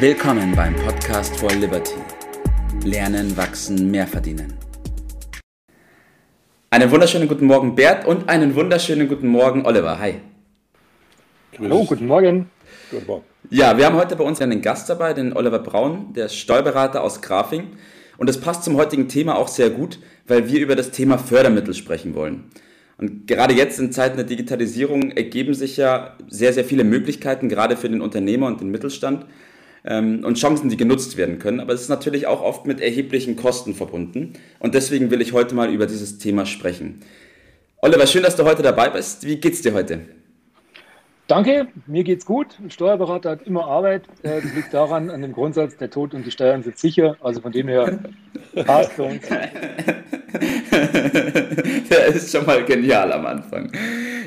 Willkommen 0.00 0.54
beim 0.54 0.76
Podcast 0.76 1.36
for 1.40 1.50
Liberty. 1.50 1.96
Lernen, 2.84 3.36
wachsen, 3.36 3.90
mehr 3.90 4.06
verdienen. 4.06 4.54
Einen 6.70 6.88
wunderschönen 6.92 7.26
guten 7.26 7.46
Morgen 7.46 7.74
Bert 7.74 8.06
und 8.06 8.28
einen 8.28 8.54
wunderschönen 8.54 9.08
guten 9.08 9.26
Morgen 9.26 9.66
Oliver. 9.66 9.98
Hi. 9.98 10.20
Hallo, 11.58 11.82
guten 11.84 12.06
Morgen. 12.06 12.48
Guten 12.92 13.06
Morgen. 13.08 13.24
Ja, 13.50 13.76
wir 13.76 13.86
haben 13.86 13.96
heute 13.96 14.14
bei 14.14 14.22
uns 14.22 14.40
einen 14.40 14.62
Gast 14.62 14.88
dabei, 14.88 15.14
den 15.14 15.32
Oliver 15.32 15.58
Braun, 15.58 16.12
der 16.12 16.28
Steuerberater 16.28 17.02
aus 17.02 17.20
Grafing. 17.20 17.64
Und 18.18 18.28
das 18.28 18.40
passt 18.40 18.62
zum 18.62 18.76
heutigen 18.76 19.08
Thema 19.08 19.36
auch 19.36 19.48
sehr 19.48 19.70
gut, 19.70 19.98
weil 20.28 20.48
wir 20.48 20.60
über 20.60 20.76
das 20.76 20.92
Thema 20.92 21.18
Fördermittel 21.18 21.74
sprechen 21.74 22.14
wollen. 22.14 22.44
Und 22.98 23.26
gerade 23.26 23.52
jetzt 23.52 23.80
in 23.80 23.90
Zeiten 23.90 24.16
der 24.16 24.26
Digitalisierung 24.26 25.10
ergeben 25.10 25.54
sich 25.54 25.76
ja 25.76 26.16
sehr, 26.28 26.52
sehr 26.52 26.64
viele 26.64 26.84
Möglichkeiten, 26.84 27.48
gerade 27.48 27.76
für 27.76 27.88
den 27.88 28.00
Unternehmer 28.00 28.46
und 28.46 28.60
den 28.60 28.70
Mittelstand 28.70 29.26
ähm, 29.84 30.24
und 30.24 30.38
Chancen, 30.38 30.68
die 30.68 30.76
genutzt 30.76 31.16
werden 31.16 31.38
können. 31.38 31.60
Aber 31.60 31.72
es 31.72 31.82
ist 31.82 31.88
natürlich 31.88 32.26
auch 32.26 32.42
oft 32.42 32.66
mit 32.66 32.80
erheblichen 32.80 33.36
Kosten 33.36 33.74
verbunden. 33.74 34.34
Und 34.58 34.74
deswegen 34.74 35.10
will 35.10 35.20
ich 35.20 35.32
heute 35.32 35.54
mal 35.54 35.72
über 35.72 35.86
dieses 35.86 36.18
Thema 36.18 36.46
sprechen. 36.46 37.00
Oliver, 37.80 38.06
schön, 38.06 38.22
dass 38.22 38.36
du 38.36 38.44
heute 38.44 38.62
dabei 38.62 38.90
bist. 38.90 39.24
Wie 39.24 39.36
geht's 39.36 39.62
dir 39.62 39.72
heute? 39.74 40.00
Danke, 41.28 41.68
mir 41.86 42.02
geht's 42.04 42.24
gut. 42.24 42.58
Ein 42.58 42.70
Steuerberater 42.70 43.32
hat 43.32 43.42
immer 43.42 43.66
Arbeit. 43.66 44.04
Das 44.22 44.44
liegt 44.54 44.72
daran, 44.72 45.10
an 45.10 45.20
dem 45.20 45.34
Grundsatz, 45.34 45.76
der 45.76 45.90
Tod 45.90 46.14
und 46.14 46.24
die 46.24 46.30
Steuern 46.30 46.62
sind 46.62 46.78
sicher. 46.78 47.18
Also 47.20 47.42
von 47.42 47.52
dem 47.52 47.68
her 47.68 47.98
passt 48.64 48.92
für 48.92 49.02
uns. 49.02 49.28
der 51.90 52.06
ist 52.06 52.32
schon 52.32 52.46
mal 52.46 52.64
genial 52.64 53.12
am 53.12 53.26
Anfang. 53.26 53.70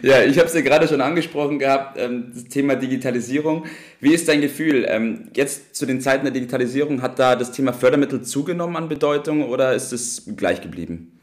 Ja, 0.04 0.22
ich 0.22 0.38
habe 0.38 0.48
es 0.48 0.54
ja 0.54 0.62
gerade 0.62 0.88
schon 0.88 1.02
angesprochen 1.02 1.58
gehabt, 1.58 1.98
ähm, 2.00 2.34
das 2.36 2.44
Thema 2.46 2.76
Digitalisierung. 2.76 3.66
Wie 4.00 4.14
ist 4.14 4.28
dein 4.28 4.42
Gefühl? 4.42 4.86
Ähm, 4.88 5.30
jetzt 5.36 5.76
zu 5.76 5.88
den 5.88 6.02
Zeiten 6.02 6.26
der 6.26 6.34
Digitalisierung, 6.34 7.02
hat 7.02 7.18
da 7.18 7.36
das 7.36 7.52
Thema 7.52 7.74
Fördermittel 7.74 8.22
zugenommen 8.22 8.76
an 8.76 8.90
Bedeutung 8.90 9.50
oder 9.50 9.74
ist 9.74 9.92
es 9.92 10.32
gleich 10.38 10.62
geblieben? 10.62 11.18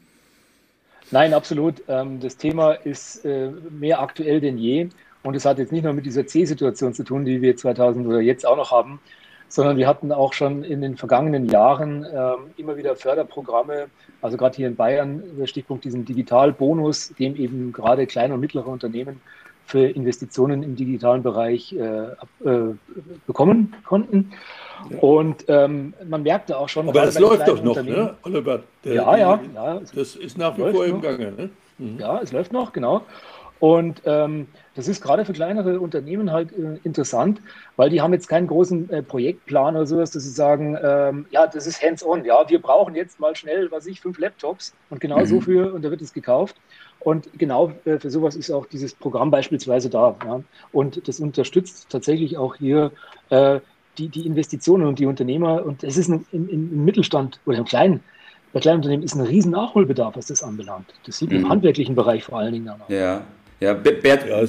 Nein, 1.11 1.33
absolut. 1.33 1.83
Ähm, 1.87 2.19
das 2.19 2.35
Thema 2.35 2.73
ist 2.73 3.23
äh, 3.25 3.51
mehr 3.69 4.01
aktuell 4.01 4.41
denn 4.41 4.57
je. 4.57 4.89
Und 5.23 5.35
es 5.35 5.45
hat 5.45 5.57
jetzt 5.57 5.71
nicht 5.71 5.83
nur 5.83 5.93
mit 5.93 6.05
dieser 6.05 6.25
C-Situation 6.25 6.93
zu 6.93 7.03
tun, 7.03 7.25
die 7.25 7.41
wir 7.41 7.55
2000 7.55 8.07
oder 8.07 8.21
jetzt 8.21 8.45
auch 8.45 8.55
noch 8.55 8.71
haben, 8.71 8.99
sondern 9.49 9.77
wir 9.77 9.87
hatten 9.87 10.11
auch 10.11 10.33
schon 10.33 10.63
in 10.63 10.81
den 10.81 10.95
vergangenen 10.95 11.49
Jahren 11.49 12.03
äh, 12.03 12.33
immer 12.57 12.77
wieder 12.77 12.95
Förderprogramme, 12.95 13.87
also 14.21 14.37
gerade 14.37 14.55
hier 14.55 14.67
in 14.67 14.75
Bayern, 14.75 15.23
Stichpunkt 15.45 15.83
diesen 15.83 16.05
Digitalbonus, 16.05 17.13
dem 17.19 17.35
eben 17.35 17.73
gerade 17.73 18.05
kleine 18.05 18.35
und 18.35 18.39
mittlere 18.39 18.67
Unternehmen 18.67 19.19
für 19.65 19.85
Investitionen 19.85 20.63
im 20.63 20.75
digitalen 20.75 21.21
Bereich 21.21 21.73
äh, 21.73 21.77
äh, 22.43 22.73
bekommen 23.27 23.75
konnten. 23.85 24.31
Ja. 24.89 24.97
Und 24.99 25.45
ähm, 25.47 25.93
man 26.07 26.23
merkte 26.23 26.57
auch 26.57 26.69
schon. 26.69 26.89
Aber 26.89 27.03
es 27.03 27.19
läuft 27.19 27.47
doch 27.47 27.61
noch, 27.61 27.83
ne, 27.83 28.15
Oliver? 28.23 28.63
Der, 28.83 28.93
ja, 28.95 29.17
ja, 29.17 29.39
ja. 29.53 29.81
Das 29.93 30.15
ist 30.15 30.37
nach 30.37 30.57
wie 30.57 30.71
vor 30.71 30.85
im 30.85 31.01
Gange, 31.01 31.31
ne? 31.31 31.49
Mhm. 31.77 31.99
Ja, 31.99 32.19
es 32.19 32.31
läuft 32.31 32.51
noch, 32.51 32.73
genau. 32.73 33.03
Und 33.59 34.01
ähm, 34.05 34.47
das 34.75 34.87
ist 34.87 35.01
gerade 35.01 35.25
für 35.25 35.33
kleinere 35.33 35.79
Unternehmen 35.81 36.31
halt 36.31 36.51
äh, 36.53 36.77
interessant, 36.83 37.41
weil 37.75 37.89
die 37.89 38.01
haben 38.01 38.13
jetzt 38.13 38.29
keinen 38.29 38.47
großen 38.47 38.89
äh, 38.89 39.03
Projektplan 39.03 39.75
oder 39.75 39.85
sowas, 39.85 40.11
dass 40.11 40.23
sie 40.23 40.31
sagen, 40.31 40.77
ähm, 40.81 41.25
ja, 41.31 41.45
das 41.45 41.67
ist 41.67 41.83
hands-on, 41.83 42.23
ja, 42.23 42.47
wir 42.47 42.61
brauchen 42.61 42.95
jetzt 42.95 43.19
mal 43.19 43.35
schnell, 43.35 43.69
was 43.71 43.85
ich, 43.85 43.99
fünf 43.99 44.17
Laptops 44.17 44.73
und 44.89 45.01
genau 45.01 45.19
mhm. 45.19 45.25
so 45.25 45.41
für, 45.41 45.73
und 45.73 45.83
da 45.83 45.91
wird 45.91 46.01
es 46.01 46.13
gekauft. 46.13 46.55
Und 47.01 47.29
genau 47.37 47.71
äh, 47.85 47.99
für 47.99 48.09
sowas 48.09 48.35
ist 48.35 48.51
auch 48.51 48.65
dieses 48.65 48.93
Programm 48.93 49.31
beispielsweise 49.31 49.89
da. 49.89 50.15
Ja? 50.25 50.41
Und 50.71 51.07
das 51.07 51.19
unterstützt 51.19 51.87
tatsächlich 51.89 52.37
auch 52.37 52.55
hier 52.55 52.91
äh, 53.29 53.59
die, 53.97 54.09
die 54.09 54.25
Investitionen 54.25 54.85
und 54.85 54.99
die 54.99 55.05
Unternehmer. 55.05 55.65
Und 55.65 55.83
es 55.83 55.97
ist 55.97 56.09
ein, 56.09 56.25
im, 56.31 56.49
im 56.49 56.85
Mittelstand 56.85 57.39
oder 57.45 57.57
im 57.57 57.65
kleinen 57.65 58.01
bei 58.51 58.59
kleinen 58.59 58.77
Unternehmen 58.77 59.03
ist 59.03 59.13
ein 59.15 59.21
riesen 59.21 59.51
Nachholbedarf, 59.51 60.15
was 60.15 60.27
das 60.27 60.41
anbelangt. 60.41 60.93
Das 61.05 61.17
sieht 61.17 61.31
mhm. 61.31 61.37
im 61.37 61.49
handwerklichen 61.49 61.95
Bereich 61.95 62.23
vor 62.23 62.39
allen 62.39 62.53
Dingen 62.53 62.69
auch. 62.69 62.89
Ja, 62.89 63.21
ja, 63.59 63.73
Bert, 63.73 64.27
ja, 64.27 64.43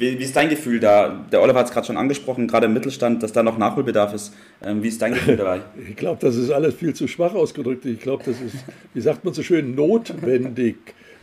wie, 0.00 0.18
wie, 0.18 0.24
ist 0.24 0.34
dein 0.34 0.48
Gefühl 0.48 0.80
da? 0.80 1.26
Der 1.30 1.42
Oliver 1.42 1.58
hat 1.58 1.66
es 1.66 1.72
gerade 1.72 1.86
schon 1.86 1.98
angesprochen, 1.98 2.48
gerade 2.48 2.66
im 2.66 2.72
Mittelstand, 2.72 3.22
dass 3.22 3.32
da 3.32 3.42
noch 3.42 3.58
Nachholbedarf 3.58 4.14
ist. 4.14 4.32
Ähm, 4.64 4.82
wie 4.82 4.88
ist 4.88 5.02
dein 5.02 5.12
Gefühl 5.12 5.36
dabei? 5.36 5.60
ich 5.88 5.94
glaube, 5.94 6.18
das 6.20 6.36
ist 6.36 6.50
alles 6.50 6.74
viel 6.74 6.94
zu 6.94 7.06
schwach 7.06 7.34
ausgedrückt. 7.34 7.84
Ich 7.84 8.00
glaube, 8.00 8.24
das 8.24 8.40
ist, 8.40 8.64
wie 8.94 9.00
sagt 9.02 9.24
man 9.26 9.34
so 9.34 9.42
schön, 9.42 9.74
notwendig. 9.74 10.76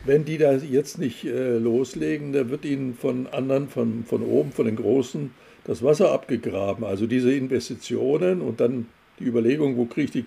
Wenn 0.04 0.24
die 0.24 0.38
da 0.38 0.52
jetzt 0.52 0.98
nicht 0.98 1.24
äh, 1.24 1.58
loslegen, 1.58 2.32
da 2.32 2.48
wird 2.50 2.64
ihnen 2.64 2.94
von 2.94 3.26
anderen, 3.26 3.68
von, 3.68 4.04
von 4.06 4.22
oben, 4.22 4.52
von 4.52 4.66
den 4.66 4.76
Großen, 4.76 5.32
das 5.64 5.82
Wasser 5.82 6.12
abgegraben. 6.12 6.84
Also 6.84 7.08
diese 7.08 7.32
Investitionen 7.32 8.40
und 8.40 8.60
dann 8.60 8.86
die 9.18 9.24
Überlegung, 9.24 9.76
wo 9.76 9.86
kriege 9.86 10.20
ich 10.20 10.24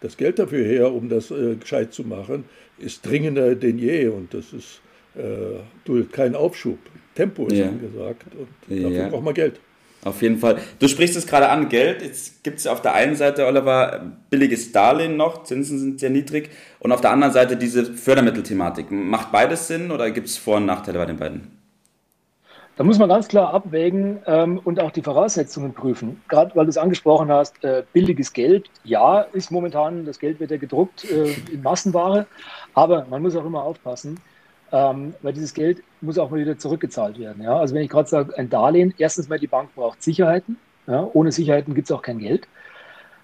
das 0.00 0.16
Geld 0.16 0.40
dafür 0.40 0.64
her, 0.64 0.92
um 0.92 1.08
das 1.08 1.30
äh, 1.30 1.54
gescheit 1.54 1.94
zu 1.94 2.02
machen, 2.02 2.44
ist 2.78 3.06
dringender 3.06 3.54
denn 3.54 3.78
je. 3.78 4.08
Und 4.08 4.34
das 4.34 4.52
ist 4.52 4.80
äh, 5.16 5.60
duldet 5.84 6.12
keinen 6.12 6.34
Aufschub. 6.34 6.78
Tempo 7.14 7.46
ist 7.46 7.56
ja. 7.56 7.68
angesagt 7.68 8.24
und 8.32 8.48
dafür 8.68 8.90
ja. 8.90 9.08
braucht 9.08 9.24
man 9.24 9.34
Geld. 9.34 9.60
Auf 10.04 10.20
jeden 10.20 10.38
Fall. 10.38 10.58
Du 10.78 10.86
sprichst 10.86 11.16
es 11.16 11.26
gerade 11.26 11.48
an, 11.48 11.70
Geld. 11.70 12.02
Jetzt 12.02 12.44
gibt 12.44 12.58
es 12.58 12.66
auf 12.66 12.82
der 12.82 12.92
einen 12.94 13.16
Seite, 13.16 13.46
Oliver, 13.46 14.02
billiges 14.28 14.70
Darlehen 14.70 15.16
noch, 15.16 15.44
Zinsen 15.44 15.78
sind 15.78 16.00
sehr 16.00 16.10
niedrig. 16.10 16.50
Und 16.78 16.92
auf 16.92 17.00
der 17.00 17.10
anderen 17.10 17.32
Seite 17.32 17.56
diese 17.56 17.86
Fördermittelthematik. 17.86 18.90
Macht 18.90 19.32
beides 19.32 19.66
Sinn 19.66 19.90
oder 19.90 20.10
gibt 20.10 20.28
es 20.28 20.36
Vor- 20.36 20.58
und 20.58 20.66
Nachteile 20.66 20.98
bei 20.98 21.06
den 21.06 21.16
beiden? 21.16 21.54
Da 22.76 22.82
muss 22.82 22.98
man 22.98 23.08
ganz 23.08 23.28
klar 23.28 23.54
abwägen 23.54 24.18
ähm, 24.26 24.60
und 24.64 24.80
auch 24.80 24.90
die 24.90 25.00
Voraussetzungen 25.00 25.74
prüfen. 25.74 26.20
Gerade 26.28 26.54
weil 26.56 26.64
du 26.64 26.70
es 26.70 26.76
angesprochen 26.76 27.30
hast, 27.30 27.62
äh, 27.62 27.84
billiges 27.92 28.32
Geld, 28.32 28.68
ja, 28.82 29.20
ist 29.20 29.52
momentan, 29.52 30.04
das 30.04 30.18
Geld 30.18 30.40
wird 30.40 30.50
ja 30.50 30.56
gedruckt 30.56 31.08
äh, 31.08 31.34
in 31.52 31.62
Massenware, 31.62 32.26
aber 32.74 33.06
man 33.08 33.22
muss 33.22 33.36
auch 33.36 33.44
immer 33.46 33.62
aufpassen, 33.62 34.18
ähm, 34.74 35.14
weil 35.22 35.32
dieses 35.32 35.54
Geld 35.54 35.84
muss 36.00 36.18
auch 36.18 36.30
mal 36.30 36.40
wieder 36.40 36.58
zurückgezahlt 36.58 37.16
werden. 37.18 37.44
Ja? 37.44 37.56
Also 37.58 37.76
wenn 37.76 37.82
ich 37.82 37.88
gerade 37.88 38.08
sage, 38.08 38.36
ein 38.36 38.50
Darlehen, 38.50 38.92
erstens 38.98 39.28
mal 39.28 39.38
die 39.38 39.46
Bank 39.46 39.72
braucht 39.76 40.02
Sicherheiten. 40.02 40.56
Ja? 40.88 41.08
Ohne 41.12 41.30
Sicherheiten 41.30 41.74
gibt 41.74 41.88
es 41.88 41.92
auch 41.92 42.02
kein 42.02 42.18
Geld. 42.18 42.48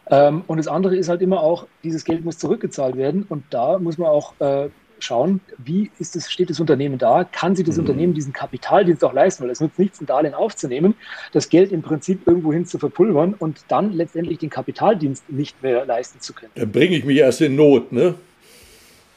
Ähm, 0.08 0.44
und 0.46 0.58
das 0.58 0.68
andere 0.68 0.96
ist 0.96 1.08
halt 1.08 1.22
immer 1.22 1.42
auch, 1.42 1.66
dieses 1.82 2.04
Geld 2.04 2.24
muss 2.24 2.38
zurückgezahlt 2.38 2.96
werden. 2.96 3.26
Und 3.28 3.42
da 3.50 3.80
muss 3.80 3.98
man 3.98 4.08
auch 4.10 4.34
äh, 4.38 4.68
schauen, 5.00 5.40
wie 5.58 5.90
ist 5.98 6.14
das, 6.14 6.30
steht 6.30 6.50
das 6.50 6.60
Unternehmen 6.60 6.98
da? 6.98 7.24
Kann 7.24 7.56
sich 7.56 7.66
das 7.66 7.78
mhm. 7.78 7.82
Unternehmen 7.82 8.14
diesen 8.14 8.32
Kapitaldienst 8.32 9.02
auch 9.02 9.12
leisten? 9.12 9.42
Weil 9.42 9.50
es 9.50 9.60
nutzt 9.60 9.80
nichts, 9.80 10.00
ein 10.00 10.06
Darlehen 10.06 10.34
aufzunehmen, 10.34 10.94
das 11.32 11.48
Geld 11.48 11.72
im 11.72 11.82
Prinzip 11.82 12.28
irgendwohin 12.28 12.64
zu 12.64 12.78
verpulvern 12.78 13.34
und 13.36 13.64
dann 13.66 13.92
letztendlich 13.92 14.38
den 14.38 14.50
Kapitaldienst 14.50 15.28
nicht 15.32 15.60
mehr 15.64 15.84
leisten 15.84 16.20
zu 16.20 16.32
können. 16.32 16.52
Dann 16.54 16.70
bringe 16.70 16.96
ich 16.96 17.04
mich 17.04 17.16
erst 17.16 17.40
in 17.40 17.56
Not, 17.56 17.90
ne? 17.90 18.14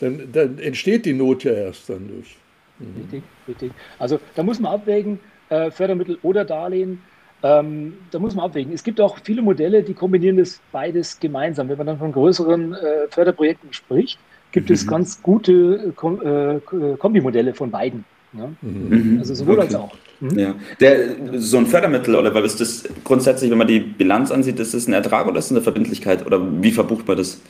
Dann, 0.03 0.29
dann 0.31 0.59
entsteht 0.59 1.05
die 1.05 1.13
Not 1.13 1.43
ja 1.43 1.53
erst 1.53 1.89
dann 1.89 2.07
durch. 2.07 2.35
Mhm. 2.79 3.01
Richtig, 3.01 3.23
richtig. 3.47 3.71
Also 3.99 4.19
da 4.35 4.43
muss 4.43 4.59
man 4.59 4.73
abwägen, 4.73 5.19
äh, 5.49 5.71
Fördermittel 5.71 6.17
oder 6.21 6.45
Darlehen. 6.45 7.01
Ähm, 7.41 7.93
da 8.11 8.19
muss 8.19 8.35
man 8.35 8.45
abwägen. 8.45 8.73
Es 8.73 8.83
gibt 8.83 9.01
auch 9.01 9.17
viele 9.23 9.41
Modelle, 9.41 9.83
die 9.83 9.93
kombinieren 9.93 10.37
das 10.37 10.61
beides 10.71 11.19
gemeinsam. 11.19 11.69
Wenn 11.69 11.77
man 11.77 11.87
dann 11.87 11.97
von 11.99 12.11
größeren 12.11 12.73
äh, 12.73 12.77
Förderprojekten 13.09 13.73
spricht, 13.73 14.17
gibt 14.51 14.69
mhm. 14.69 14.75
es 14.75 14.87
ganz 14.87 15.21
gute 15.21 15.51
äh, 15.51 15.91
Kom 15.91 16.21
äh, 16.21 16.59
Kombimodelle 16.97 17.53
von 17.53 17.69
beiden. 17.69 18.05
Ja? 18.33 18.49
Mhm. 18.61 19.17
Also 19.19 19.33
sowohl 19.35 19.55
okay. 19.55 19.63
als 19.63 19.75
auch. 19.75 19.93
Mhm. 20.21 20.39
Ja. 20.39 20.55
Der, 20.79 21.39
so 21.39 21.57
ein 21.57 21.65
Fördermittel, 21.65 22.15
oder 22.15 22.33
ist 22.43 22.61
das 22.61 22.83
grundsätzlich, 23.03 23.51
wenn 23.51 23.57
man 23.57 23.67
die 23.67 23.79
Bilanz 23.79 24.31
ansieht, 24.31 24.59
ist 24.59 24.73
das 24.73 24.87
ein 24.87 24.93
Ertrag 24.93 25.27
oder 25.27 25.39
ist 25.39 25.49
das 25.49 25.57
eine 25.57 25.63
Verbindlichkeit? 25.63 26.25
Oder 26.25 26.39
wie 26.61 26.71
verbucht 26.71 27.07
man 27.07 27.17
das? 27.17 27.41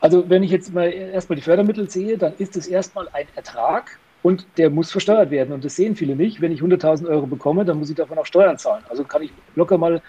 Also 0.00 0.28
wenn 0.28 0.42
ich 0.42 0.50
jetzt 0.50 0.72
mal 0.72 0.92
erstmal 0.92 1.36
die 1.36 1.42
Fördermittel 1.42 1.90
sehe, 1.90 2.18
dann 2.18 2.32
ist 2.38 2.56
es 2.56 2.66
erstmal 2.66 3.08
ein 3.12 3.26
Ertrag 3.34 3.98
und 4.22 4.46
der 4.56 4.70
muss 4.70 4.90
versteuert 4.90 5.30
werden. 5.30 5.52
Und 5.52 5.64
das 5.64 5.76
sehen 5.76 5.96
viele 5.96 6.14
nicht. 6.14 6.40
Wenn 6.40 6.52
ich 6.52 6.60
100.000 6.60 7.08
Euro 7.08 7.26
bekomme, 7.26 7.64
dann 7.64 7.78
muss 7.78 7.90
ich 7.90 7.96
davon 7.96 8.18
auch 8.18 8.26
Steuern 8.26 8.58
zahlen. 8.58 8.84
Also 8.88 9.04
kann 9.04 9.22
ich 9.22 9.32
locker 9.54 9.78
mal, 9.78 10.00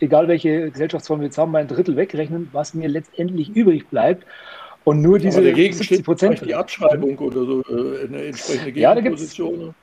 egal 0.00 0.28
welche 0.28 0.70
Gesellschaftsform 0.70 1.20
wir 1.20 1.26
jetzt 1.26 1.38
haben, 1.38 1.52
mein 1.52 1.68
Drittel 1.68 1.96
wegrechnen, 1.96 2.48
was 2.52 2.74
mir 2.74 2.88
letztendlich 2.88 3.54
übrig 3.54 3.88
bleibt. 3.88 4.26
Und 4.84 5.02
nur 5.02 5.18
diese 5.18 5.38
Aber 5.38 5.48
dagegen 5.48 5.74
70 5.74 6.04
Prozent. 6.04 6.42
Die 6.44 6.54
Abschreibung 6.54 7.18
oder 7.18 7.44
so, 7.44 7.62
äh, 7.62 8.06
eine 8.06 8.24
entsprechende 8.24 8.72
Gegenposition. 8.72 9.74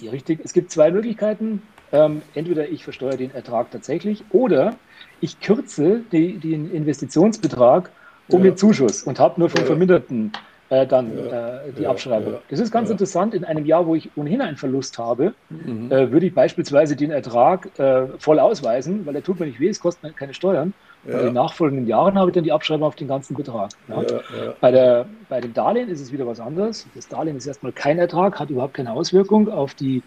Ja, 0.00 0.06
ja, 0.06 0.10
richtig. 0.10 0.40
Es 0.42 0.52
gibt 0.52 0.70
zwei 0.72 0.90
Möglichkeiten. 0.90 1.62
Ähm, 1.92 2.22
entweder 2.34 2.68
ich 2.68 2.82
versteuere 2.82 3.16
den 3.16 3.32
Ertrag 3.32 3.70
tatsächlich 3.70 4.24
oder 4.30 4.74
ich 5.20 5.38
kürze 5.38 6.02
die, 6.10 6.38
den 6.38 6.72
Investitionsbetrag 6.72 7.90
um 8.28 8.44
ja. 8.44 8.50
den 8.50 8.56
Zuschuss 8.56 9.02
und 9.02 9.18
habe 9.18 9.40
nur 9.40 9.50
vom 9.50 9.64
Verminderten 9.64 10.32
äh, 10.70 10.86
dann 10.86 11.16
äh, 11.18 11.72
die 11.78 11.86
Abschreibung. 11.86 12.34
Das 12.48 12.58
ist 12.58 12.70
ganz 12.70 12.90
interessant. 12.90 13.34
In 13.34 13.44
einem 13.44 13.66
Jahr, 13.66 13.86
wo 13.86 13.94
ich 13.94 14.10
ohnehin 14.16 14.40
einen 14.40 14.56
Verlust 14.56 14.98
habe, 14.98 15.34
mhm. 15.50 15.90
äh, 15.90 16.10
würde 16.10 16.26
ich 16.26 16.34
beispielsweise 16.34 16.96
den 16.96 17.10
Ertrag 17.10 17.78
äh, 17.78 18.06
voll 18.18 18.38
ausweisen, 18.38 19.04
weil 19.04 19.12
der 19.12 19.22
tut 19.22 19.40
mir 19.40 19.46
nicht 19.46 19.60
weh, 19.60 19.68
es 19.68 19.80
kostet 19.80 20.02
mir 20.02 20.12
keine 20.12 20.34
Steuern. 20.34 20.72
Ja. 21.06 21.18
In 21.18 21.26
den 21.26 21.34
nachfolgenden 21.34 21.86
Jahren 21.86 22.18
habe 22.18 22.30
ich 22.30 22.34
dann 22.34 22.44
die 22.44 22.52
Abschreibung 22.52 22.86
auf 22.86 22.96
den 22.96 23.08
ganzen 23.08 23.34
Betrag. 23.34 23.72
Ja. 23.88 24.00
Ja, 24.02 24.54
bei, 24.58 24.70
der, 24.70 25.06
bei 25.28 25.40
dem 25.42 25.52
Darlehen 25.52 25.90
ist 25.90 26.00
es 26.00 26.12
wieder 26.12 26.26
was 26.26 26.40
anderes. 26.40 26.86
Das 26.94 27.08
Darlehen 27.08 27.36
ist 27.36 27.46
erstmal 27.46 27.72
kein 27.72 27.98
Ertrag, 27.98 28.40
hat 28.40 28.48
überhaupt 28.48 28.74
keine 28.74 28.92
Auswirkung 28.92 29.50
auf 29.50 29.74
die, 29.74 30.02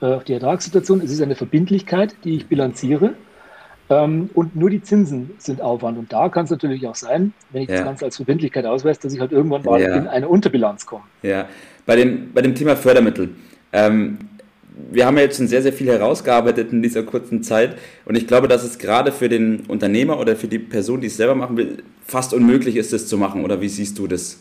äh, 0.00 0.06
auf 0.06 0.24
die 0.24 0.32
Ertragssituation. 0.32 1.02
Es 1.02 1.12
ist 1.12 1.20
eine 1.20 1.34
Verbindlichkeit, 1.34 2.16
die 2.24 2.36
ich 2.36 2.46
bilanziere. 2.46 3.12
Ähm, 3.90 4.28
und 4.34 4.54
nur 4.54 4.70
die 4.70 4.82
Zinsen 4.82 5.30
sind 5.38 5.62
Aufwand. 5.62 5.98
Und 5.98 6.12
da 6.12 6.28
kann 6.28 6.44
es 6.44 6.50
natürlich 6.50 6.86
auch 6.86 6.94
sein, 6.94 7.32
wenn 7.50 7.62
ich 7.62 7.68
ja. 7.68 7.76
das 7.76 7.84
Ganze 7.84 8.04
als 8.04 8.16
Verbindlichkeit 8.16 8.66
ausweise, 8.66 9.00
dass 9.00 9.14
ich 9.14 9.20
halt 9.20 9.32
irgendwann 9.32 9.62
mal 9.62 9.80
ja. 9.80 9.96
in 9.96 10.06
eine 10.06 10.28
Unterbilanz 10.28 10.84
komme. 10.84 11.04
Ja, 11.22 11.48
bei 11.86 11.96
dem, 11.96 12.32
bei 12.32 12.42
dem 12.42 12.54
Thema 12.54 12.76
Fördermittel. 12.76 13.30
Ähm, 13.72 14.18
wir 14.90 15.06
haben 15.06 15.16
ja 15.16 15.24
jetzt 15.24 15.38
schon 15.38 15.48
sehr, 15.48 15.62
sehr 15.62 15.72
viel 15.72 15.88
herausgearbeitet 15.88 16.72
in 16.72 16.82
dieser 16.82 17.02
kurzen 17.02 17.42
Zeit 17.42 17.76
und 18.04 18.16
ich 18.16 18.26
glaube, 18.26 18.46
dass 18.46 18.62
es 18.62 18.78
gerade 18.78 19.10
für 19.10 19.28
den 19.28 19.60
Unternehmer 19.66 20.20
oder 20.20 20.36
für 20.36 20.46
die 20.46 20.58
Person, 20.58 21.00
die 21.00 21.08
es 21.08 21.16
selber 21.16 21.34
machen 21.34 21.56
will, 21.56 21.82
fast 22.06 22.32
unmöglich 22.32 22.76
ist, 22.76 22.92
das 22.92 23.06
zu 23.08 23.18
machen. 23.18 23.44
Oder 23.44 23.60
wie 23.60 23.68
siehst 23.68 23.98
du 23.98 24.06
das? 24.06 24.40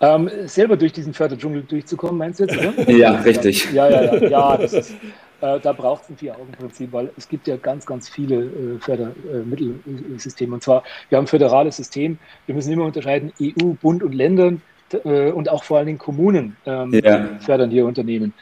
Ähm, 0.00 0.30
selber 0.46 0.76
durch 0.76 0.92
diesen 0.92 1.12
Förderdschungel 1.12 1.62
durchzukommen, 1.62 2.18
meinst 2.18 2.40
du 2.40 2.44
jetzt, 2.44 2.56
oder? 2.56 2.90
ja, 2.96 3.12
richtig. 3.20 3.72
Ja, 3.72 3.90
ja, 3.90 4.14
ja, 4.14 4.28
ja, 4.28 4.56
das 4.56 4.72
ist, 4.72 4.92
äh, 5.40 5.60
da 5.60 5.72
braucht 5.72 6.04
es 6.04 6.10
ein 6.10 6.16
Vier-Augen-Prinzip, 6.16 6.92
weil 6.92 7.10
es 7.16 7.28
gibt 7.28 7.46
ja 7.46 7.56
ganz, 7.56 7.86
ganz 7.86 8.08
viele 8.08 8.44
äh, 8.44 8.78
Fördermittelsysteme. 8.80 10.54
Und 10.54 10.62
zwar, 10.62 10.82
wir 11.08 11.18
haben 11.18 11.24
ein 11.24 11.28
föderales 11.28 11.76
System, 11.76 12.18
wir 12.46 12.54
müssen 12.54 12.72
immer 12.72 12.84
unterscheiden, 12.84 13.32
EU, 13.40 13.74
Bund 13.80 14.02
und 14.02 14.14
Ländern 14.14 14.62
äh, 15.04 15.30
und 15.30 15.48
auch 15.48 15.64
vor 15.64 15.78
allen 15.78 15.86
Dingen 15.86 15.98
Kommunen 15.98 16.56
ähm, 16.66 16.92
ja. 16.92 17.28
fördern 17.40 17.70
hier 17.70 17.86
Unternehmen. 17.86 18.32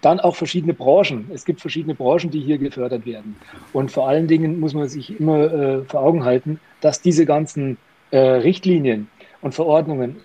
Dann 0.00 0.18
auch 0.18 0.34
verschiedene 0.34 0.72
Branchen. 0.72 1.30
Es 1.34 1.44
gibt 1.44 1.60
verschiedene 1.60 1.94
Branchen, 1.94 2.30
die 2.30 2.40
hier 2.40 2.56
gefördert 2.56 3.04
werden. 3.04 3.36
Und 3.74 3.90
vor 3.90 4.08
allen 4.08 4.26
Dingen 4.26 4.58
muss 4.58 4.72
man 4.72 4.88
sich 4.88 5.20
immer 5.20 5.52
äh, 5.52 5.84
vor 5.84 6.00
Augen 6.00 6.24
halten, 6.24 6.58
dass 6.80 7.02
diese 7.02 7.26
ganzen 7.26 7.76
äh, 8.10 8.18
Richtlinien 8.18 9.08
und 9.42 9.54
Verordnungen 9.54 10.16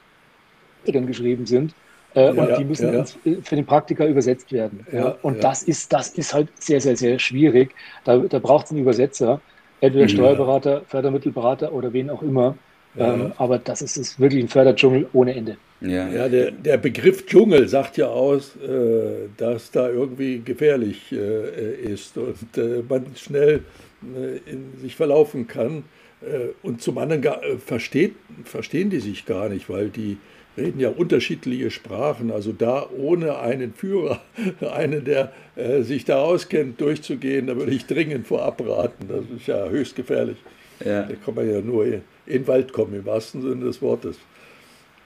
dann 0.86 1.08
geschrieben 1.08 1.46
sind, 1.46 1.74
äh, 2.16 2.34
ja, 2.34 2.44
und 2.44 2.58
die 2.58 2.64
müssen 2.64 2.94
ja. 2.94 3.02
Äh, 3.02 3.42
für 3.42 3.56
den 3.56 3.66
Praktiker 3.66 4.08
übersetzt 4.08 4.52
werden. 4.52 4.86
Ja, 4.92 5.18
und 5.22 5.44
Das, 5.44 5.64
ist, 5.64 5.92
das 5.92 6.10
ist 6.10 6.34
halt 6.34 6.50
sehr, 6.60 6.80
sehr, 6.80 6.96
sehr 6.96 7.20
schwierig. 7.20 7.76
Da, 8.04 8.18
da 8.18 8.40
braucht 8.40 8.66
es 8.66 8.72
einen 8.72 8.82
Übersetzer, 8.82 9.42
entweder 9.82 10.06
mhm. 10.06 10.10
Steuerberater, 10.10 10.82
Fördermittelberater 10.88 11.74
oder 11.74 11.92
wen 11.94 12.10
auch 12.10 12.22
immer. 12.22 12.56
Ähm, 12.98 13.34
aber 13.38 13.60
das 13.60 13.82
ist, 13.82 13.98
ist 13.98 14.20
wirklich 14.20 14.42
ein 14.44 14.48
Förderdschungel 14.48 15.08
ohne 15.12 15.36
Ende. 15.36 15.58
Ja, 15.82 16.08
ja 16.08 16.30
der, 16.30 16.52
der 16.52 16.78
Begriff 16.78 17.26
Dschungel 17.26 17.68
sagt 17.68 17.98
ja 17.98 18.08
aus, 18.08 18.56
äh, 18.56 19.28
dass 19.36 19.72
da 19.72 19.90
irgendwie 19.90 20.40
gefährlich 20.40 21.12
äh, 21.12 21.92
ist 21.92 22.18
und 22.18 22.58
äh, 22.58 22.84
man 22.88 23.08
schnell 23.16 23.64
äh, 24.16 24.50
in 24.50 24.80
sich 24.82 24.96
verlaufen 24.96 25.48
kann. 25.48 25.84
und 26.64 26.82
zum 26.82 26.98
anderen 26.98 27.24
versteht, 27.60 28.16
verstehen 28.46 28.90
die 28.90 29.02
sich 29.02 29.26
gar 29.26 29.50
nicht, 29.50 29.70
weil 29.70 29.90
die 29.90 30.18
reden 30.58 30.80
ja 30.80 30.90
unterschiedliche 30.90 31.72
Sprachen. 31.72 32.32
Also 32.32 32.52
da 32.52 32.88
ohne 32.98 33.40
einen 33.40 33.74
Führer, 33.74 34.22
einen, 34.74 35.06
der 35.06 35.32
äh, 35.56 35.82
sich 35.82 36.06
da 36.06 36.18
auskennt, 36.18 36.80
durchzugehen, 36.82 37.48
da 37.48 37.56
würde 37.56 37.72
ich 37.72 37.86
dringend 37.86 38.28
vorab 38.28 38.62
raten. 38.66 39.08
Das 39.08 39.26
ist 39.36 39.48
ja 39.48 39.68
höchst 39.68 39.96
gefährlich. 39.96 40.38
Ja. 40.84 41.04
Da 41.04 41.16
kann 41.16 41.36
man 41.36 41.50
ja 41.50 41.62
nur 41.62 41.86
in 41.86 42.02
den 42.28 42.48
Wald 42.48 42.74
kommen, 42.74 42.94
im 42.96 43.06
wahrsten 43.06 43.42
Sinne 43.42 43.66
des 43.66 43.82
Wortes. 43.82 44.18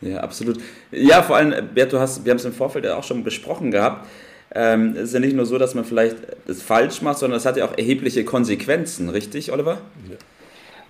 Ja, 0.01 0.21
absolut. 0.21 0.59
Ja, 0.91 1.21
vor 1.21 1.35
allem, 1.35 1.69
Bert, 1.73 1.91
du 1.91 1.99
hast, 1.99 2.23
wir 2.23 2.31
haben 2.31 2.37
es 2.37 2.45
im 2.45 2.53
Vorfeld 2.53 2.85
ja 2.85 2.95
auch 2.95 3.03
schon 3.03 3.23
besprochen 3.23 3.69
gehabt. 3.71 4.07
Ähm, 4.55 4.93
es 4.95 5.09
ist 5.09 5.13
ja 5.13 5.19
nicht 5.19 5.35
nur 5.35 5.45
so, 5.45 5.57
dass 5.57 5.75
man 5.75 5.85
vielleicht 5.85 6.15
das 6.47 6.61
falsch 6.61 7.01
macht, 7.01 7.19
sondern 7.19 7.37
es 7.37 7.45
hat 7.45 7.57
ja 7.57 7.65
auch 7.65 7.77
erhebliche 7.77 8.25
Konsequenzen, 8.25 9.09
richtig, 9.09 9.51
Oliver? 9.51 9.79
Ja. 10.09 10.15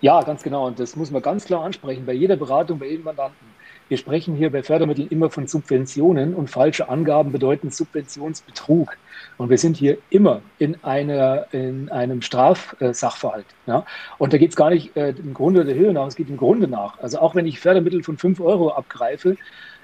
ja, 0.01 0.21
ganz 0.21 0.43
genau. 0.43 0.67
Und 0.67 0.79
das 0.79 0.95
muss 0.95 1.11
man 1.11 1.21
ganz 1.21 1.45
klar 1.45 1.63
ansprechen 1.63 2.05
bei 2.05 2.13
jeder 2.13 2.37
Beratung, 2.37 2.79
bei 2.79 2.87
jedem 2.87 3.03
Mandanten. 3.03 3.58
Wir 3.89 3.97
sprechen 3.97 4.35
hier 4.35 4.51
bei 4.51 4.61
Fördermitteln 4.61 5.07
immer 5.09 5.31
von 5.31 5.47
Subventionen 5.47 6.35
und 6.35 6.49
falsche 6.49 6.89
Angaben 6.89 7.31
bedeuten 7.31 7.71
Subventionsbetrug. 7.71 8.95
Und 9.37 9.49
wir 9.49 9.57
sind 9.57 9.77
hier 9.77 9.97
immer 10.11 10.41
in, 10.59 10.77
einer, 10.83 11.47
in 11.51 11.89
einem 11.89 12.21
Strafsachverhalt. 12.21 13.47
Ja? 13.65 13.85
Und 14.19 14.31
da 14.31 14.37
geht 14.37 14.51
es 14.51 14.55
gar 14.55 14.69
nicht 14.69 14.95
äh, 14.95 15.09
im 15.09 15.33
Grunde 15.33 15.65
der 15.65 15.73
Höhe 15.73 15.91
nach, 15.91 16.05
es 16.05 16.15
geht 16.15 16.29
im 16.29 16.37
Grunde 16.37 16.67
nach. 16.67 16.99
Also 16.99 17.17
auch 17.17 17.33
wenn 17.33 17.47
ich 17.47 17.59
Fördermittel 17.59 18.03
von 18.03 18.19
5 18.19 18.39
Euro 18.41 18.69
abgreife, 18.69 19.37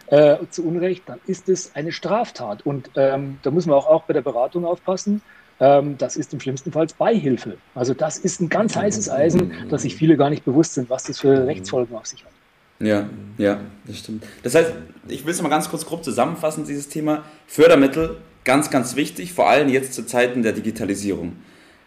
äh, 0.08 0.38
zu 0.52 0.64
Unrecht, 0.68 1.02
dann 1.08 1.20
ist 1.26 1.50
es 1.50 1.76
eine 1.76 1.92
Straftat. 1.92 2.64
Und 2.64 2.92
ähm, 2.96 3.40
da 3.42 3.50
muss 3.50 3.66
man 3.66 3.76
auch, 3.76 3.88
auch 3.88 4.04
bei 4.04 4.14
der 4.14 4.22
Beratung 4.22 4.66
aufpassen. 4.66 5.24
Ähm, 5.60 5.98
das 5.98 6.16
ist 6.16 6.32
im 6.32 6.40
schlimmsten 6.40 6.72
Fall 6.72 6.86
Beihilfe. 6.96 7.58
Also 7.74 7.96
das 7.96 8.20
ist 8.20 8.40
ein 8.40 8.50
ganz 8.50 8.76
heißes 8.76 9.10
Eisen, 9.10 9.52
dass 9.70 9.82
sich 9.82 9.96
viele 9.96 10.16
gar 10.16 10.30
nicht 10.30 10.46
bewusst 10.46 10.76
sind, 10.76 10.92
was 10.92 11.06
das 11.06 11.20
für 11.20 11.48
Rechtsfolgen 11.48 11.96
auf 11.96 12.06
sich 12.06 12.24
hat. 12.24 12.35
Ja, 12.80 13.10
ja, 13.38 13.62
das 13.86 14.00
stimmt. 14.00 14.26
Das 14.44 14.56
heißt, 14.56 14.72
ich 15.08 15.26
will 15.26 15.32
es 15.32 15.42
mal 15.42 15.50
ganz 15.50 15.70
kurz 15.70 15.86
grob 15.86 16.04
zusammenfassen, 16.04 16.66
dieses 16.66 16.90
Thema 16.90 17.24
Fördermittel, 17.48 18.18
ganz, 18.44 18.70
ganz 18.70 18.96
wichtig, 18.96 19.34
vor 19.34 19.50
allem 19.50 19.70
jetzt 19.70 19.94
zu 19.94 20.06
Zeiten 20.06 20.44
der 20.44 20.52
Digitalisierung. 20.52 21.34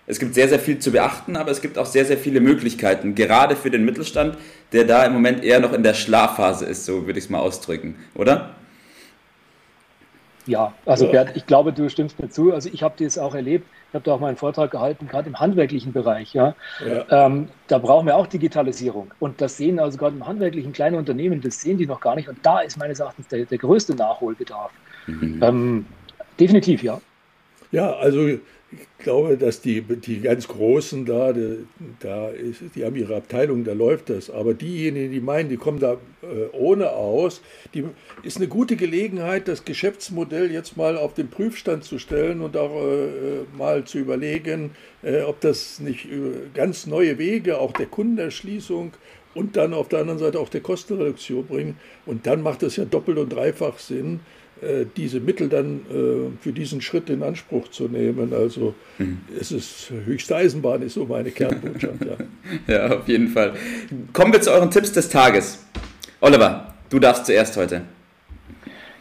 Es 0.07 0.19
gibt 0.19 0.35
sehr, 0.35 0.49
sehr 0.49 0.59
viel 0.59 0.79
zu 0.79 0.91
beachten, 0.91 1.37
aber 1.37 1.51
es 1.51 1.61
gibt 1.61 1.77
auch 1.77 1.85
sehr, 1.85 2.07
sehr 2.07 2.17
viele 2.17 2.41
Möglichkeiten, 2.41 3.15
gerade 3.15 3.57
für 3.57 3.71
den 3.71 3.85
Mittelstand, 3.85 4.39
der 4.73 4.85
da 4.85 5.05
im 5.05 5.13
Moment 5.13 5.45
eher 5.45 5.61
noch 5.61 5.75
in 5.75 5.83
der 5.83 5.93
Schlafphase 5.93 6.65
ist, 6.65 6.87
so 6.87 7.05
würde 7.07 7.19
ich 7.19 7.27
es 7.27 7.31
mal 7.31 7.41
ausdrücken, 7.41 7.97
oder? 8.15 8.55
Ja, 10.49 10.73
also 10.87 11.05
ja. 11.05 11.13
Bert, 11.13 11.37
ich 11.37 11.47
glaube, 11.47 11.75
du 11.75 11.91
stimmst 11.91 12.19
mir 12.19 12.31
zu. 12.31 12.53
Also 12.53 12.71
ich 12.73 12.83
habe 12.83 12.95
das 12.99 13.19
auch 13.19 13.35
erlebt. 13.35 13.69
Ich 13.89 13.95
habe 13.95 14.03
da 14.03 14.15
auch 14.15 14.21
mal 14.21 14.29
einen 14.29 14.39
Vortrag 14.39 14.71
gehalten, 14.71 15.07
gerade 15.07 15.29
im 15.29 15.39
handwerklichen 15.39 15.93
Bereich. 15.93 16.33
Ja, 16.33 16.55
ja. 16.85 17.27
Ähm, 17.27 17.49
da 17.69 17.79
brauchen 17.79 18.07
wir 18.07 18.17
auch 18.17 18.27
Digitalisierung. 18.27 19.13
Und 19.21 19.43
das 19.43 19.59
sehen 19.59 19.79
also 19.79 19.99
gerade 19.99 20.17
im 20.17 20.27
handwerklichen 20.27 20.73
kleine 20.73 20.97
Unternehmen, 20.97 21.43
das 21.43 21.61
sehen 21.61 21.77
die 21.77 21.87
noch 21.87 22.01
gar 22.01 22.17
nicht. 22.17 22.29
Und 22.29 22.39
da 22.43 22.61
ist 22.61 22.79
meines 22.79 22.99
Erachtens 22.99 23.29
der, 23.29 23.45
der 23.45 23.59
größte 23.59 23.95
Nachholbedarf. 23.95 24.71
Mhm. 25.07 25.43
Ähm, 25.43 25.87
definitiv, 26.41 26.83
ja. 26.83 26.99
Ja, 27.71 27.93
also 27.97 28.39
ich 28.71 28.87
glaube, 28.99 29.39
dass 29.39 29.63
die, 29.63 29.81
die 29.81 30.21
ganz 30.21 30.47
Großen 30.47 31.07
da, 31.07 31.33
da 32.01 32.29
ist, 32.29 32.61
die 32.75 32.85
haben 32.85 32.97
ihre 32.97 33.17
Abteilung, 33.17 33.65
da 33.65 33.73
läuft 33.73 34.11
das. 34.11 34.29
Aber 34.29 34.53
diejenigen, 34.53 35.11
die 35.11 35.21
meinen, 35.21 35.49
die 35.49 35.57
kommen 35.57 35.79
da 35.79 35.95
äh, 36.23 36.49
ohne 36.53 36.91
aus, 36.91 37.41
die 37.73 37.85
ist 38.23 38.37
eine 38.37 38.49
gute 38.49 38.77
Gelegenheit, 38.77 39.49
das 39.49 39.65
Geschäftsmodell 39.65 40.53
jetzt 40.53 40.77
mal 40.77 40.99
auf 40.99 41.15
den 41.15 41.31
Prüfstand 41.31 41.85
zu 41.85 41.99
stellen 41.99 42.43
und 42.43 42.59
auch 42.59 42.83
äh, 42.83 43.45
mal 43.57 43.85
zu 43.85 43.99
überlegen, 43.99 44.73
äh, 45.03 45.23
ob 45.23 45.41
das 45.41 45.81
nicht 45.81 46.07
ganz 46.53 46.87
neue 46.87 47.19
Wege 47.19 47.59
auch 47.59 47.73
der 47.73 47.87
Kundenerschließung 47.87 48.93
und 49.35 49.57
dann 49.57 49.73
auf 49.73 49.89
der 49.89 50.01
anderen 50.01 50.19
Seite 50.19 50.41
auch 50.41 50.49
der 50.51 50.61
Kostenreduktion 50.61 51.47
bringen. 51.47 51.79
Und 52.05 52.27
dann 52.27 52.43
macht 52.43 52.63
es 52.63 52.77
ja 52.77 52.85
doppelt 52.85 53.19
und 53.19 53.33
dreifach 53.33 53.79
Sinn, 53.79 54.21
äh, 54.21 54.48
diese 54.97 55.21
Mittel 55.21 55.49
dann 55.49 55.81
äh, 55.91 56.43
für 56.43 56.53
diesen 56.53 56.81
Schritt 56.81 57.11
in 57.11 57.23
Anspruch 57.23 57.69
zu 57.69 57.89
nehmen. 57.89 58.33
Also 58.33 58.75
mhm. 58.99 59.21
es 59.39 59.53
ist 59.53 59.91
höchste 59.91 60.37
Eisenbahn, 60.37 60.83
ist 60.83 60.95
so 60.95 61.07
meine 61.07 61.31
Kernbotschaft. 61.31 62.05
Ja. 62.67 62.75
ja, 62.89 62.99
auf 62.99 63.09
jeden 63.09 63.29
Fall. 63.29 63.55
Kommen 64.13 64.33
wir 64.33 64.41
zu 64.41 64.51
euren 64.51 64.71
Tipps 64.71 64.93
des 64.93 65.09
Tages. 65.09 65.65
Oliver, 66.21 66.75
du 66.91 66.99
darfst 66.99 67.27
zuerst 67.27 67.57
heute. 67.57 67.83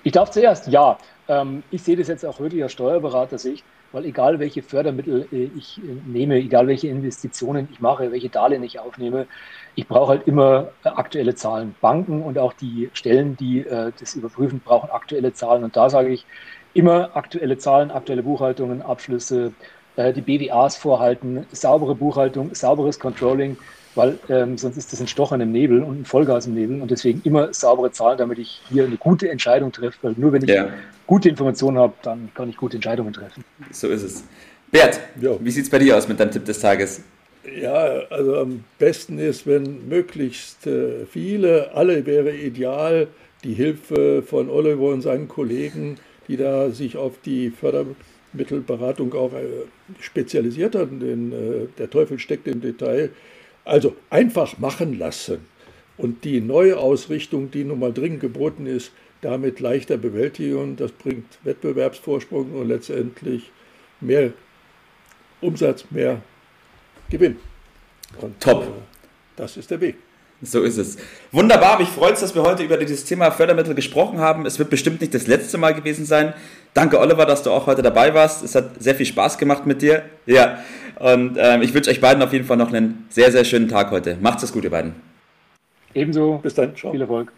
Ich 0.04 0.12
darf 0.12 0.32
zuerst, 0.32 0.68
ja. 0.68 0.98
Ähm, 1.28 1.64
ich 1.72 1.82
sehe 1.82 1.96
das 1.96 2.08
jetzt 2.08 2.26
auch 2.26 2.40
wirklich 2.40 2.64
aus 2.64 2.72
Steuerberater-Sicht, 2.72 3.64
weil 3.92 4.06
egal 4.06 4.40
welche 4.40 4.64
Fördermittel 4.64 5.28
äh, 5.32 5.50
ich 5.56 5.82
nehme, 6.06 6.36
egal 6.36 6.68
welche 6.68 6.88
Investitionen 6.88 7.68
ich 7.72 7.80
mache, 7.80 8.12
welche 8.12 8.30
Darlehen 8.30 8.64
ich 8.64 8.80
aufnehme, 8.80 9.28
ich 9.76 9.88
brauche 9.88 10.10
halt 10.10 10.28
immer 10.28 10.74
äh, 10.84 10.90
aktuelle 10.90 11.36
Zahlen. 11.36 11.76
Banken 11.82 12.22
und 12.24 12.38
auch 12.40 12.54
die 12.54 12.90
Stellen, 12.94 13.38
die 13.38 13.60
äh, 13.62 13.92
das 14.00 14.16
überprüfen, 14.16 14.62
brauchen 14.62 14.90
aktuelle 14.90 15.34
Zahlen. 15.34 15.64
Und 15.64 15.76
da 15.76 15.90
sage 15.90 16.10
ich 16.10 16.26
immer 16.74 17.16
aktuelle 17.16 17.58
Zahlen, 17.58 17.92
aktuelle 17.92 18.24
Buchhaltungen, 18.24 18.82
Abschlüsse, 18.82 19.54
äh, 19.96 20.14
die 20.14 20.22
BWAs 20.22 20.78
vorhalten, 20.78 21.46
saubere 21.52 21.96
Buchhaltung, 21.96 22.54
sauberes 22.56 23.00
Controlling, 23.00 23.58
weil 23.98 24.20
ähm, 24.30 24.58
sonst 24.58 24.78
ist 24.78 24.94
das 24.94 25.02
ein 25.02 25.08
Stochern 25.08 25.42
im 25.42 25.52
Nebel 25.52 25.84
und 25.84 26.02
ein 26.02 26.06
Vollgas 26.06 26.46
im 26.46 26.54
Nebel. 26.54 26.82
Und 26.82 26.92
deswegen 26.92 27.22
immer 27.24 27.54
saubere 27.54 27.92
Zahlen, 27.92 28.18
damit 28.18 28.38
ich 28.38 28.62
hier 28.70 28.86
eine 28.86 28.98
gute 28.98 29.30
Entscheidung 29.30 29.72
treffe. 29.72 29.98
Weil 30.04 30.14
nur 30.18 30.32
wenn 30.32 30.44
ich 30.44 30.50
ja. 30.50 30.70
gute 31.08 31.30
Informationen 31.30 31.78
habe, 31.78 31.94
dann 32.04 32.30
kann 32.34 32.50
ich 32.50 32.58
gute 32.58 32.78
Entscheidungen 32.78 33.12
treffen. 33.12 33.44
So 33.72 33.88
ist 33.88 34.04
es. 34.04 34.24
Bert, 34.72 35.00
jo. 35.20 35.40
wie 35.42 35.52
sieht 35.52 35.64
es 35.64 35.70
bei 35.70 35.80
dir 35.80 35.98
aus 35.98 36.08
mit 36.08 36.20
deinem 36.20 36.32
Tipp 36.32 36.46
des 36.46 36.60
Tages? 36.60 37.02
Ja, 37.60 38.02
also 38.10 38.38
am 38.38 38.64
besten 38.78 39.18
ist, 39.20 39.48
wenn 39.48 39.88
möglichst 39.88 40.68
äh, 40.68 41.06
viele, 41.06 41.74
alle 41.74 42.06
wäre 42.06 42.36
ideal, 42.36 43.08
die 43.44 43.54
Hilfe 43.54 44.22
von 44.22 44.50
Oliver 44.50 44.90
und 44.90 45.02
seinen 45.02 45.28
Kollegen, 45.28 45.98
die 46.28 46.36
da 46.36 46.70
sich 46.72 46.98
auf 46.98 47.14
die 47.24 47.50
Fördermittelberatung 47.50 49.14
auch 49.14 49.32
äh, 49.32 49.46
spezialisiert 50.02 50.76
haben, 50.76 51.00
denn 51.00 51.32
äh, 51.32 51.68
der 51.78 51.90
Teufel 51.90 52.20
steckt 52.20 52.48
im 52.48 52.60
Detail. 52.60 53.12
Also 53.68 53.98
einfach 54.10 54.60
machen 54.60 54.98
lassen 54.98 55.46
und 55.98 56.24
die 56.24 56.40
neue 56.40 56.78
Ausrichtung, 56.78 57.52
die 57.52 57.66
nun 57.66 57.80
mal 57.80 57.92
dringend 57.92 58.22
geboten 58.22 58.66
ist, 58.66 58.94
damit 59.20 59.60
leichter 59.60 59.98
bewältigen. 59.98 60.78
Das 60.78 60.94
bringt 60.94 61.26
Wettbewerbsvorsprung 61.44 62.54
und 62.54 62.70
letztendlich 62.70 63.52
mehr 64.00 64.32
Umsatz, 65.42 65.86
mehr 65.90 66.22
Gewinn. 67.10 67.36
Und 68.22 68.40
Top. 68.40 68.72
Das 69.36 69.58
ist 69.58 69.70
der 69.70 69.82
Weg. 69.82 69.98
So 70.42 70.62
ist 70.62 70.78
es. 70.78 70.98
Wunderbar, 71.32 71.80
mich 71.80 71.90
freut 71.90 72.14
es, 72.14 72.20
dass 72.20 72.36
wir 72.36 72.44
heute 72.44 72.62
über 72.62 72.78
dieses 72.78 73.06
Thema 73.06 73.32
Fördermittel 73.32 73.74
gesprochen 73.74 74.20
haben. 74.20 74.46
Es 74.46 74.60
wird 74.60 74.70
bestimmt 74.70 75.02
nicht 75.02 75.14
das 75.14 75.26
letzte 75.26 75.58
Mal 75.58 75.74
gewesen 75.74 76.06
sein. 76.06 76.34
Danke, 76.76 77.00
Oliver, 77.00 77.26
dass 77.26 77.42
du 77.42 77.50
auch 77.50 77.66
heute 77.66 77.82
dabei 77.82 78.14
warst. 78.14 78.44
Es 78.44 78.54
hat 78.54 78.82
sehr 78.82 78.94
viel 78.94 79.08
Spaß 79.08 79.40
gemacht 79.40 79.66
mit 79.66 79.82
dir. 79.82 80.04
Ja, 80.28 80.60
und 81.00 81.38
ähm, 81.40 81.64
ich 81.64 81.74
wünsche 81.74 81.90
euch 81.90 82.02
beiden 82.02 82.22
auf 82.22 82.34
jeden 82.34 82.46
Fall 82.46 82.58
noch 82.58 82.72
einen 82.72 83.08
sehr, 83.10 83.32
sehr 83.32 83.46
schönen 83.46 83.68
Tag 83.68 83.90
heute. 83.90 84.16
Macht's 84.22 84.44
es 84.44 84.54
gut, 84.54 84.64
ihr 84.64 84.70
beiden. 84.70 84.96
Ebenso. 85.96 86.38
Bis 86.38 86.54
dann. 86.54 86.76
Ciao. 86.76 86.92
Viel 86.92 87.02
Erfolg. 87.02 87.32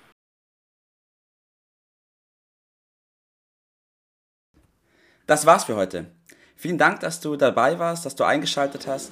Das 5.25 5.45
war's 5.45 5.63
für 5.63 5.75
heute. 5.75 6.07
Vielen 6.57 6.77
Dank, 6.77 6.99
dass 6.99 7.21
du 7.21 7.37
dabei 7.37 7.79
warst, 7.79 8.05
dass 8.05 8.15
du 8.15 8.25
eingeschaltet 8.25 8.87
hast 8.87 9.11